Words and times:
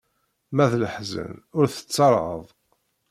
Ma 0.55 0.65
d 0.71 0.73
leḥzen 0.81 1.33
ur 1.57 1.65
tettaraḍ. 1.73 2.43